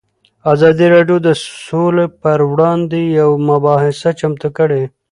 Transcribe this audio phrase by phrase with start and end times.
[0.53, 1.29] ازادي راډیو د
[1.65, 4.83] سوله پر وړاندې یوه مباحثه چمتو کړې.